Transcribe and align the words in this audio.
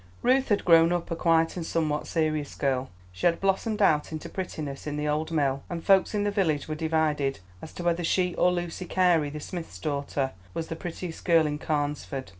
Ruth 0.23 0.49
had 0.49 0.65
grown 0.65 0.91
up 0.91 1.11
a 1.11 1.15
quiet 1.15 1.55
and 1.55 1.63
somewhat 1.63 2.07
serious 2.07 2.55
girl; 2.55 2.89
she 3.11 3.27
had 3.27 3.39
blossomed 3.39 3.83
out 3.83 4.11
into 4.11 4.29
prettiness 4.29 4.87
in 4.87 4.97
the 4.97 5.07
old 5.07 5.31
mill, 5.31 5.61
and 5.69 5.83
folks 5.83 6.15
in 6.15 6.23
the 6.23 6.31
village 6.31 6.67
were 6.67 6.73
divided 6.73 7.39
as 7.61 7.71
to 7.73 7.83
whether 7.83 8.03
she 8.03 8.33
or 8.33 8.51
Lucy 8.51 8.85
Carey, 8.85 9.29
the 9.29 9.39
smith's 9.39 9.77
daughter, 9.77 10.31
was 10.55 10.69
the 10.69 10.75
prettiest 10.75 11.23
girl 11.23 11.45
in 11.45 11.59
Carnesford. 11.59 12.29